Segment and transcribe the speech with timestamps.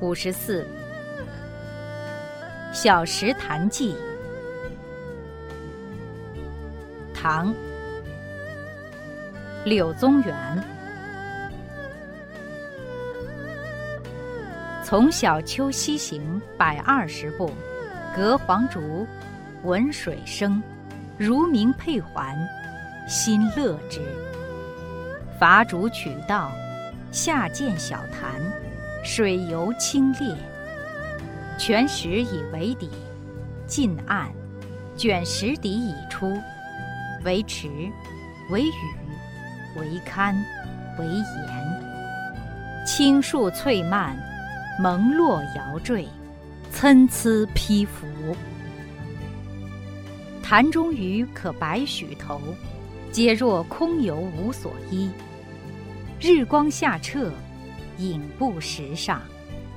[0.00, 0.62] 五十四，
[2.70, 3.94] 《小石潭记》，
[7.14, 7.54] 唐，
[9.64, 10.64] 柳宗元。
[14.84, 17.50] 从小丘西行百二十步，
[18.14, 19.06] 隔黄竹，
[19.62, 20.62] 闻水声，
[21.16, 22.36] 如鸣佩环，
[23.08, 24.02] 心乐之。
[25.40, 26.52] 伐竹取道，
[27.10, 28.65] 下见小潭。
[29.06, 30.34] 水游清冽，
[31.56, 32.90] 泉石以为底，
[33.64, 34.32] 近岸，
[34.96, 36.36] 卷石底已出，
[37.24, 37.68] 为池，
[38.50, 40.34] 为屿，为堪，
[40.98, 41.24] 为岩。
[42.84, 44.18] 青树翠蔓，
[44.82, 46.08] 蒙络摇缀，
[46.72, 48.08] 参差披拂。
[50.42, 52.40] 潭中鱼可百许头，
[53.12, 55.08] 皆若空游无所依。
[56.20, 57.30] 日光下澈。
[57.98, 59.20] 影步石上，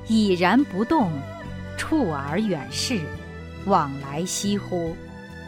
[0.08, 1.12] 已然不动，
[1.78, 3.02] 触而远视，
[3.66, 4.96] 往来翕忽，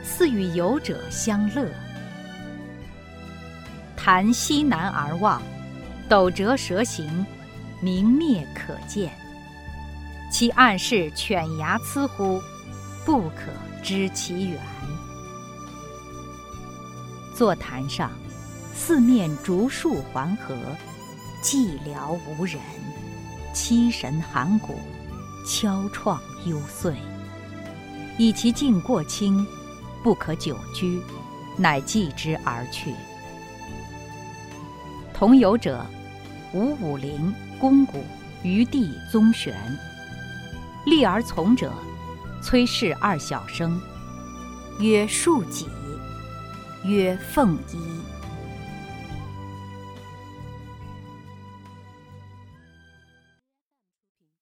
[0.04, 1.68] 似与游者相乐。
[3.96, 5.42] 潭西南而望，
[6.10, 7.26] 陡折蛇形，
[7.82, 9.12] 明灭可见。
[10.32, 12.42] 其岸势犬牙牁乎，
[13.06, 13.52] 不可
[13.84, 14.60] 知其远。
[17.36, 18.12] 坐潭上，
[18.74, 20.56] 四面竹树环合。
[21.42, 22.62] 寂寥无人，
[23.54, 24.80] 凄神寒骨，
[25.46, 26.94] 敲怆幽邃。
[28.18, 29.46] 以其境过清，
[30.04, 31.02] 不可久居，
[31.58, 32.94] 乃寄之而去。
[35.14, 35.84] 同游者，
[36.54, 38.04] 吴武陵、龚古、
[38.44, 39.56] 余弟宗玄。
[40.86, 41.74] 立而从者，
[42.44, 43.82] 崔氏二小生，
[44.80, 45.68] 曰庶几，
[46.84, 48.21] 曰凤衣。